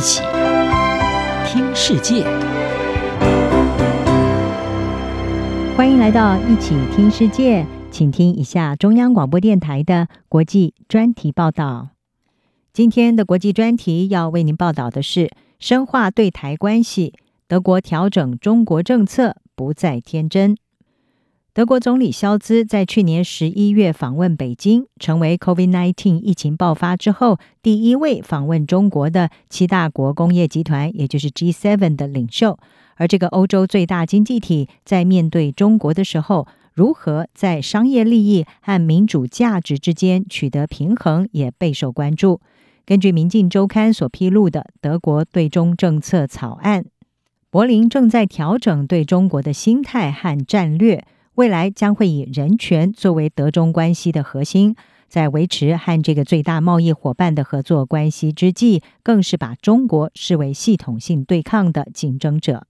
[0.00, 0.22] 一起
[1.44, 2.24] 听世界，
[5.76, 11.90] 欢迎来到一起听世界，请听一下中央广播电台的国际专题报道。
[12.72, 17.12] 今天的国际专题要为您报道的是：深化对台关系，
[17.46, 20.56] 德国调整中国政策，不再天真。
[21.52, 32.56] 德国总理肖兹在去年十一月访问北京，成为 COVID-19 疫情爆发之后第一位访问中国的七大国工业集团，也就是 G7 的领袖。
[32.94, 42.40] 而这个欧洲最大经济体在面对中国的时候，如何在商业利益和民主价值之间取得平衡，也备受关注。
[42.86, 46.84] 根据《民进周刊》所披露的德国对中政策草案，
[47.50, 51.04] 柏林正在调整对中国的心态和战略。
[51.36, 54.74] 未来将会以人权作为德中关系的核心，
[55.08, 62.66] 在维持和这个最大贸易伙伴的合作关系之际，更是把中国视为系统性对抗的竞争者。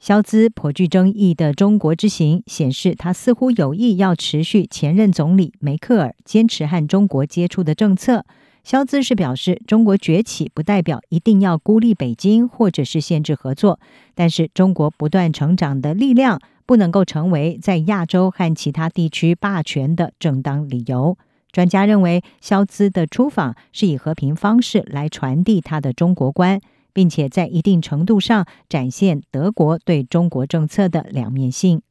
[0.00, 8.26] 肖兹颇具争议的中国之行显示，他似乎有意要持续前任总理梅克尔坚持和中国接触的政策。
[8.64, 13.78] 肖兹是表示，中国崛起不代表一定要孤立北京或者是限制合作，
[14.14, 16.40] 但是中国不断成长的力量。
[16.66, 21.18] 不能够成为在亚洲和其他地区霸权的正当理由。
[21.52, 26.62] 专家认为，肖兹的出访是以和平方式来传递他的中国观，
[26.94, 31.82] 并且在一定程度上展现德国对中国政策的两面性。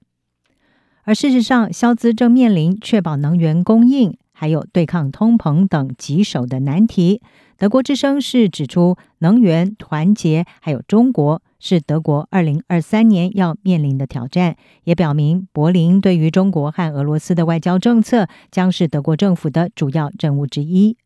[1.04, 7.22] 而事实上，肖兹正面临确保能源供应，还有对抗通膨等棘手的难题。
[7.58, 11.41] 德国之声是指出，能源、团结还有中国。
[11.61, 20.97] 是德国二零二三年要面临的挑战，也表明柏林对于中国和俄罗斯的外交政策将是德国政府的主要任务之一。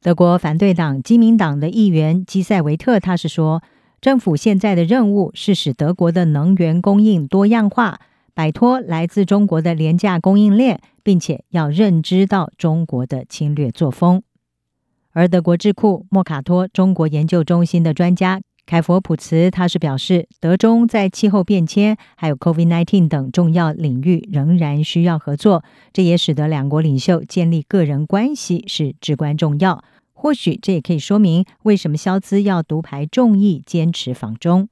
[0.00, 3.64] 德国反对党基民党的议员基塞维特他是说，
[4.00, 7.98] 政府现在的任务是使德国的能源供应多样化，
[8.34, 14.22] 摆脱来自中国的廉价供应链，并且要认知到中国的侵略作风。
[15.12, 18.40] 而德国智库莫卡托中国研究中心的专家。
[18.66, 25.62] 凯佛普茨他是表示，德中在气候变迁还有 COVID-19 等重要领域仍然需要合作，
[25.92, 29.84] 这也使得两国领袖建立个人关系是至关重要。
[30.14, 34.70] 或许这也可以说明为什么肖兹要独排众议，坚持访中。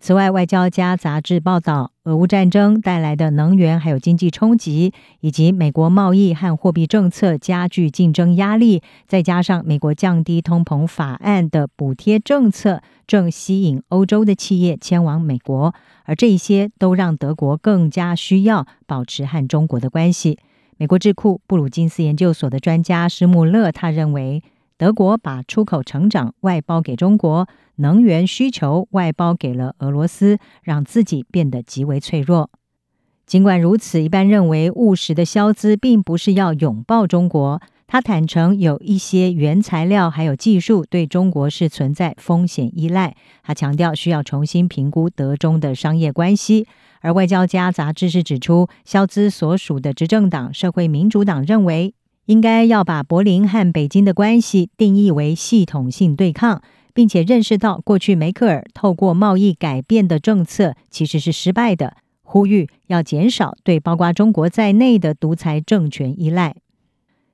[0.00, 20.38] 此外，《外交家》杂志报道，俄乌战争带来的能源还有经济冲击，以及美国贸易和货币政策加剧竞争压力，再加上美国降低通膨法案的补贴政策，正吸引欧洲的企业迁往美国，而这些都让德国更加需要保持和中国的关系。
[20.76, 24.44] 美国智库布鲁金斯研究所的专家施穆勒他认为，
[24.78, 27.46] 德国把出口成长外包给中国。
[27.80, 32.50] 能源需求外包给了俄罗斯，让自己变得极为脆弱。
[33.24, 37.60] 尽管如此，一般认为务实的肖兹并不是要拥抱中国。
[37.86, 43.14] 他坦承有一些原材料还有技术对中国是存在风险依赖。
[43.42, 46.66] 他强调需要重新评估德中的商业关系。
[47.00, 51.94] 而《外交家》杂志是指出，肖兹所属的执政党社会民主党认为，
[52.28, 56.62] 应该要把柏林和北京的关系定义为系统性对抗。
[56.94, 66.56] 并且认识到，过去梅克尔透过贸易改变的政策其实是失败的，呼吁要减少对包括中国在内的独裁政权依赖。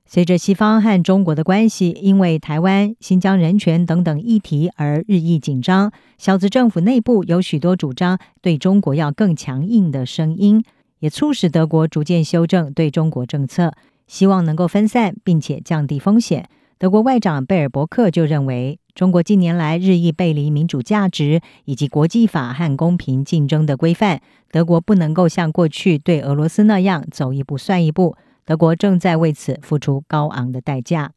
[0.05, 10.63] 随着西方和中国的关系因为台湾、新疆人权等等议题而日益紧张，萧兹政府内部有许多主张对中国要更强硬的声音，
[10.99, 13.73] 也促使德国逐渐修正对中国政策，
[14.07, 16.47] 希望能够分散并且降低风险。
[16.77, 24.21] 德国外长贝尔伯克就认为，中国近年来日益背离民主价值以及国际法和公平竞争的规范，
[24.51, 28.17] 德国不能够像过去对俄罗斯那样走一步算一步。
[28.43, 31.11] 德国正在为此付出高昂的代价。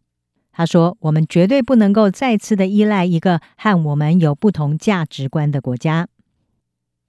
[0.51, 6.09] 他说：“我们绝对不能够再次的依赖一个和我们有不同价值观的国家。”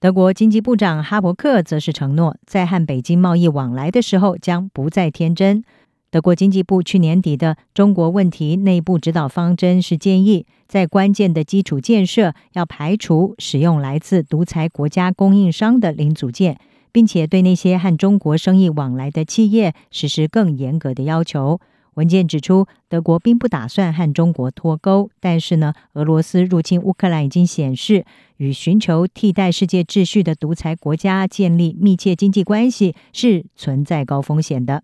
[0.01, 5.61] 德国经济部长哈伯克则是承诺，在和北京贸易往来的时候将不再天真。
[6.09, 16.57] 德国经济部去年底的中国问题内部指导方针是建议，在关键的基础建设要排除使用来自独裁国家供应商的零组件，
[16.93, 21.59] 并且对那些和中国生意往来的企业实施更严格的要求。
[21.99, 28.05] 文件指出，德国并不打算和中国脱钩，但是呢，俄罗斯入侵乌克兰已经显示，
[28.37, 34.83] 与寻求替代世界秩序的独裁国家建立密切经济关系是存在高风险的。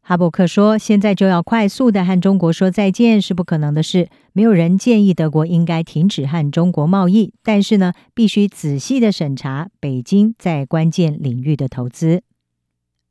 [0.00, 4.08] 哈伯克说：“现在就要快速的和中国说再见是不可能的事。
[4.32, 12.22] 没有人建议德国应该停止和中国贸易，但是呢，必须仔细的审查北京在关键领域的投资。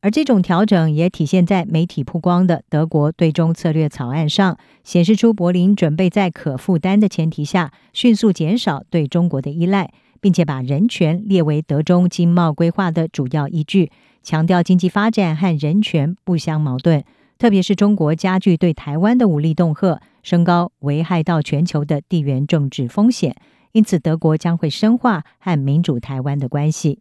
[0.02, 9.92] 而这种调整也体现在媒体曝光的德国对中策略草案上，显示出柏林准备在可负担的前提下，迅速减少对中国的依赖，
[10.22, 13.92] 并且把人权列为德中经贸规划的主要依据。”
[14.24, 17.04] 强调经济发展和人权不相矛盾，
[17.38, 23.36] 特别是中国加剧对台湾的武力恫吓，升高危害到全球的地缘政治风险。
[23.72, 27.00] 因此，德国将会深化和民主台湾的关系。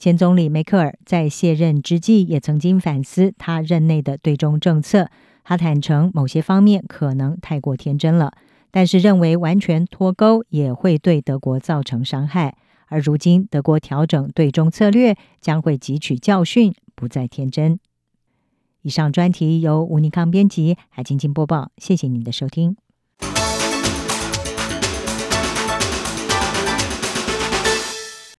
[0.00, 5.10] 前总理梅克尔在卸任之际也曾经反思他任内的对中政策，
[5.44, 8.32] 他坦承某些方面可能太过天真了，
[8.70, 12.56] 但是认为完全脱钩也会对德国造成伤害。
[12.86, 17.78] 而如今，德国调整对中策略，将会汲取教训，不再天真。
[18.80, 21.72] 以上专题由吴尼康编辑，海清清播报。
[21.76, 22.74] 谢谢您的收听。